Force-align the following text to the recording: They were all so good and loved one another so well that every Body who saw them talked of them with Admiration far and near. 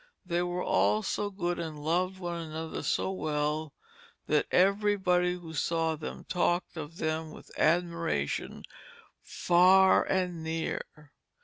They 0.25 0.41
were 0.41 0.63
all 0.63 1.03
so 1.03 1.29
good 1.29 1.59
and 1.59 1.77
loved 1.79 2.17
one 2.17 2.41
another 2.41 2.81
so 2.81 3.11
well 3.11 3.71
that 4.25 4.47
every 4.49 4.95
Body 4.95 5.35
who 5.35 5.53
saw 5.53 5.95
them 5.95 6.23
talked 6.23 6.75
of 6.75 6.97
them 6.97 7.29
with 7.29 7.51
Admiration 7.55 8.63
far 9.21 10.03
and 10.03 10.41
near. 10.43 11.11